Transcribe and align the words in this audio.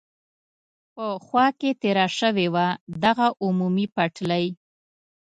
په 0.95 1.05
خوا 1.25 1.47
کې 1.59 1.71
تېره 1.81 2.07
شوې 2.19 2.47
وه، 2.53 2.67
دغه 3.03 3.27
عمومي 3.43 3.85
پټلۍ. 3.95 4.47